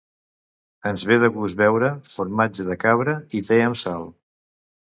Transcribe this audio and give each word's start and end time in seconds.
Ens 0.91 1.03
ve 1.09 1.17
de 1.23 1.29
gust 1.35 1.59
veure 1.59 1.91
"Formatge 2.15 2.67
de 2.73 2.79
cabra 2.87 3.17
i 3.41 3.45
te 3.51 3.63
amb 3.69 3.81
sal". 3.87 4.13